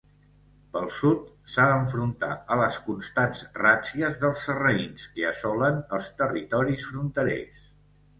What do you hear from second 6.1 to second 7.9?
territoris fronterers.